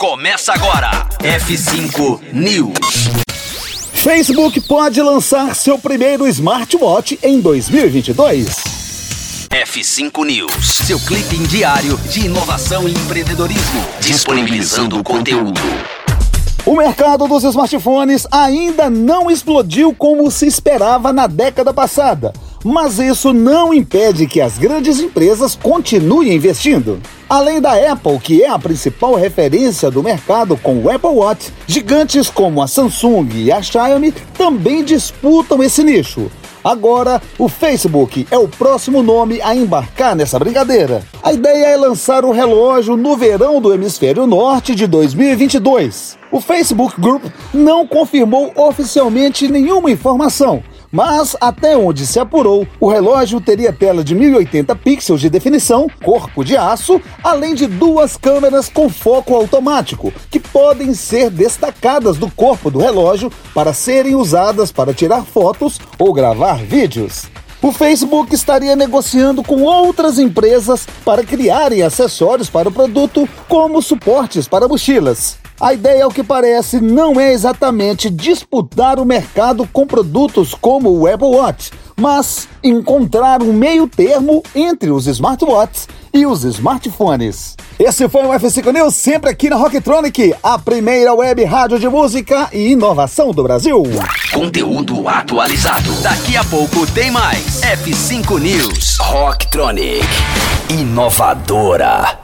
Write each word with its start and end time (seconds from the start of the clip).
Começa 0.00 0.54
agora. 0.54 1.06
F5 1.18 2.32
News. 2.32 3.10
Facebook 3.92 4.58
pode 4.62 5.02
lançar 5.02 5.54
seu 5.54 5.78
primeiro 5.78 6.26
smartwatch 6.26 7.18
em 7.22 7.38
2022. 7.38 8.46
F5 9.50 10.24
News, 10.24 10.66
seu 10.86 10.98
clipe 11.00 11.36
diário 11.48 11.98
de 11.98 12.24
inovação 12.24 12.88
e 12.88 12.92
empreendedorismo, 12.92 13.84
disponibilizando 14.00 14.98
o 14.98 15.04
conteúdo. 15.04 15.60
O 16.64 16.76
mercado 16.76 17.28
dos 17.28 17.44
smartphones 17.44 18.26
ainda 18.30 18.88
não 18.88 19.30
explodiu 19.30 19.94
como 19.94 20.30
se 20.30 20.46
esperava 20.46 21.12
na 21.12 21.26
década 21.26 21.74
passada, 21.74 22.32
mas 22.64 22.98
isso 22.98 23.32
não 23.32 23.72
impede 23.72 24.26
que 24.26 24.40
as 24.40 24.58
grandes 24.58 25.00
empresas 25.00 25.54
continuem 25.54 26.34
investindo. 26.34 27.00
Além 27.28 27.60
da 27.60 27.74
Apple, 27.92 28.18
que 28.18 28.42
é 28.42 28.48
a 28.48 28.58
principal 28.58 29.14
referência 29.14 29.90
do 29.90 30.02
mercado 30.02 30.56
com 30.56 30.78
o 30.80 30.90
Apple 30.90 31.10
Watch, 31.10 31.52
gigantes 31.66 32.28
como 32.28 32.60
a 32.60 32.66
Samsung 32.66 33.28
e 33.34 33.52
a 33.52 33.62
Xiaomi 33.62 34.12
também 34.36 34.82
disputam 34.82 35.62
esse 35.62 35.82
nicho. 35.84 36.30
Agora, 36.62 37.22
o 37.38 37.48
Facebook 37.48 38.26
é 38.30 38.36
o 38.36 38.46
próximo 38.46 39.02
nome 39.02 39.40
a 39.40 39.54
embarcar 39.54 40.14
nessa 40.14 40.38
brincadeira. 40.38 41.02
A 41.22 41.32
ideia 41.32 41.66
é 41.66 41.76
lançar 41.76 42.22
o 42.22 42.32
relógio 42.32 42.96
no 42.96 43.16
verão 43.16 43.62
do 43.62 43.72
hemisfério 43.72 44.26
norte 44.26 44.74
de 44.74 44.86
2022. 44.86 46.18
O 46.30 46.40
Facebook 46.40 47.00
Group 47.00 47.24
não 47.52 47.86
confirmou 47.86 48.52
oficialmente 48.54 49.48
nenhuma 49.48 49.90
informação, 49.90 50.62
mas 50.90 51.36
até 51.40 51.76
onde 51.76 52.06
se 52.06 52.18
apurou, 52.18 52.66
o 52.78 52.88
relógio 52.88 53.40
teria 53.40 53.72
tela 53.72 54.02
de 54.02 54.14
1080 54.14 54.74
pixels 54.76 55.20
de 55.20 55.30
definição, 55.30 55.86
corpo 56.02 56.44
de 56.44 56.56
aço, 56.56 57.00
além 57.22 57.54
de 57.54 57.66
duas 57.66 58.16
câmeras 58.16 58.68
com 58.68 58.88
foco 58.88 59.34
automático, 59.34 60.12
que 60.30 60.40
podem 60.40 60.94
ser 60.94 61.30
destacadas 61.30 62.16
do 62.16 62.30
corpo 62.30 62.70
do 62.70 62.78
relógio 62.78 63.30
para 63.54 63.72
serem 63.72 64.14
usadas 64.14 64.72
para 64.72 64.94
tirar 64.94 65.24
fotos 65.24 65.80
ou 65.98 66.12
gravar 66.12 66.58
vídeos. 66.64 67.24
O 67.62 67.72
Facebook 67.72 68.34
estaria 68.34 68.74
negociando 68.74 69.42
com 69.42 69.62
outras 69.62 70.18
empresas 70.18 70.86
para 71.04 71.22
criarem 71.22 71.82
acessórios 71.82 72.48
para 72.48 72.70
o 72.70 72.72
produto, 72.72 73.28
como 73.46 73.82
suportes 73.82 74.48
para 74.48 74.66
mochilas. 74.66 75.38
A 75.60 75.74
ideia, 75.74 76.04
ao 76.04 76.10
que 76.10 76.24
parece, 76.24 76.80
não 76.80 77.20
é 77.20 77.32
exatamente 77.32 78.08
disputar 78.08 78.98
o 78.98 79.04
mercado 79.04 79.68
com 79.70 79.86
produtos 79.86 80.54
como 80.54 80.90
o 80.90 81.06
Apple 81.06 81.28
Watch, 81.28 81.70
mas 81.94 82.48
encontrar 82.64 83.42
um 83.42 83.52
meio 83.52 83.86
termo 83.86 84.42
entre 84.54 84.90
os 84.90 85.06
smartwatches 85.06 85.86
e 86.14 86.24
os 86.24 86.44
smartphones. 86.44 87.56
Esse 87.78 88.08
foi 88.08 88.22
o 88.24 88.30
F5 88.30 88.72
News, 88.72 88.94
sempre 88.94 89.30
aqui 89.30 89.50
na 89.50 89.56
Rocktronic, 89.56 90.34
a 90.42 90.58
primeira 90.58 91.12
web 91.12 91.44
rádio 91.44 91.78
de 91.78 91.88
música 91.90 92.48
e 92.54 92.72
inovação 92.72 93.30
do 93.30 93.42
Brasil. 93.42 93.82
Conteúdo 94.32 95.06
atualizado. 95.06 95.92
Daqui 96.02 96.38
a 96.38 96.44
pouco 96.44 96.86
tem 96.92 97.10
mais. 97.10 97.60
F5 97.60 98.40
News. 98.40 98.96
Rocktronic. 98.98 100.06
Inovadora. 100.70 102.19